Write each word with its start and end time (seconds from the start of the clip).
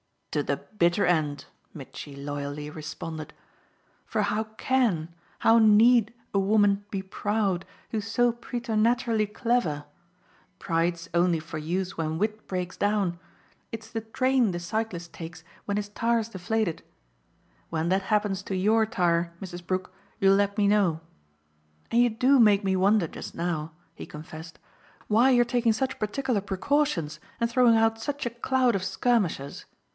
"To 0.31 0.41
the 0.41 0.55
bitter 0.57 1.05
end," 1.05 1.45
Mitchy 1.73 2.15
loyally 2.15 2.69
responded. 2.69 3.33
"For 4.05 4.21
how 4.23 4.45
CAN, 4.45 5.13
how 5.39 5.59
need, 5.59 6.13
a 6.33 6.39
woman 6.39 6.85
be 6.89 7.03
'proud' 7.03 7.65
who's 7.91 8.07
so 8.07 8.31
preternaturally 8.31 9.27
clever? 9.27 9.83
Pride's 10.57 11.09
only 11.13 11.39
for 11.39 11.57
use 11.57 11.97
when 11.97 12.17
wit 12.17 12.47
breaks 12.47 12.77
down 12.77 13.19
it's 13.73 13.89
the 13.91 14.01
train 14.01 14.51
the 14.51 14.59
cyclist 14.59 15.13
takes 15.13 15.43
when 15.65 15.75
his 15.77 15.89
tire's 15.89 16.29
deflated. 16.29 16.81
When 17.69 17.89
that 17.89 18.03
happens 18.03 18.41
to 18.43 18.55
YOUR 18.55 18.85
tire, 18.87 19.33
Mrs. 19.41 19.67
Brook, 19.67 19.93
you'll 20.19 20.35
let 20.35 20.57
me 20.57 20.67
know. 20.67 21.01
And 21.91 22.01
you 22.01 22.09
do 22.09 22.39
make 22.39 22.63
me 22.63 22.75
wonder 22.77 23.07
just 23.07 23.35
now," 23.35 23.73
he 23.93 24.05
confessed, 24.05 24.57
"why 25.07 25.29
you're 25.29 25.45
taking 25.45 25.73
such 25.73 25.99
particular 25.99 26.41
precautions 26.41 27.19
and 27.39 27.51
throwing 27.51 27.75
out 27.75 27.99
such 28.01 28.25
a 28.25 28.29
cloud 28.31 28.75
of 28.75 28.83
skirmishers. 28.83 29.65